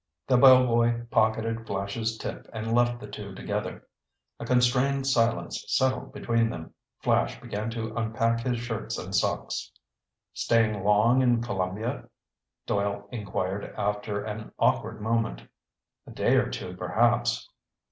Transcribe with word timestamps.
The 0.25 0.35
bellboy 0.35 1.05
pocketed 1.11 1.67
Flash's 1.67 2.17
tip 2.17 2.47
and 2.51 2.73
left 2.73 2.99
the 2.99 3.05
two 3.05 3.35
together. 3.35 3.87
A 4.39 4.45
constrained 4.45 5.05
silence 5.05 5.63
settled 5.67 6.11
between 6.11 6.49
them. 6.49 6.73
Flash 7.03 7.39
began 7.39 7.69
to 7.69 7.95
unpack 7.95 8.39
his 8.39 8.57
shirts 8.57 8.97
and 8.97 9.13
socks. 9.13 9.69
"Staying 10.33 10.83
long 10.83 11.21
in 11.21 11.43
Columbia?" 11.43 12.09
Doyle 12.65 13.09
inquired 13.11 13.75
after 13.77 14.23
an 14.23 14.51
awkward 14.57 15.01
moment. 15.01 15.43
"A 16.07 16.11
day 16.11 16.35
or 16.37 16.49
two, 16.49 16.75
perhaps." 16.75 17.47